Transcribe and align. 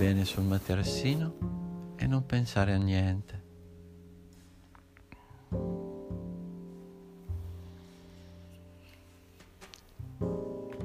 bene 0.00 0.24
sul 0.24 0.44
materassino 0.44 1.94
e 1.96 2.06
non 2.06 2.24
pensare 2.24 2.72
a 2.72 2.78
niente. 2.78 3.42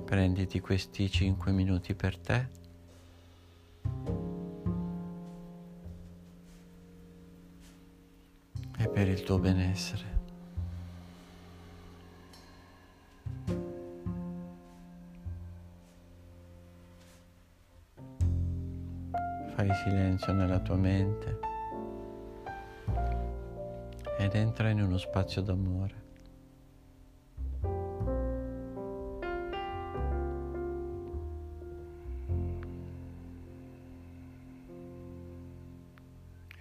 Prenditi 0.04 0.60
questi 0.60 1.10
5 1.10 1.52
minuti 1.54 1.94
per 1.96 2.18
te. 2.18 2.48
E 8.78 8.88
per 8.90 9.08
il 9.08 9.24
tuo 9.24 9.40
benessere. 9.40 10.25
Fai 19.56 19.74
silenzio 19.74 20.34
nella 20.34 20.60
tua 20.60 20.76
mente 20.76 21.40
ed 24.18 24.36
entra 24.36 24.68
in 24.68 24.82
uno 24.82 24.98
spazio 24.98 25.42
d'amore. 25.42 26.04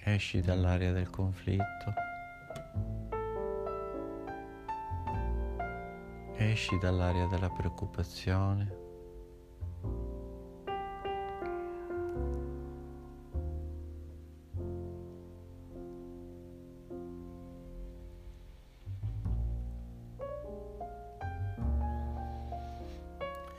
Esci 0.05 0.41
dall'area 0.41 0.93
del 0.93 1.11
conflitto. 1.11 1.95
Esci 6.37 6.79
dall'area 6.79 7.27
della 7.27 7.51
preoccupazione. 7.51 8.84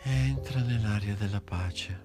entra 0.08 0.61
nell'aria 0.61 1.16
della 1.16 1.42
pace. 1.42 2.03